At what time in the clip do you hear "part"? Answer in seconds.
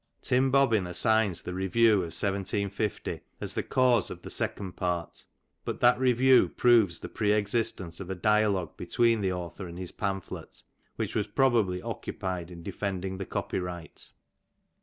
4.71-5.25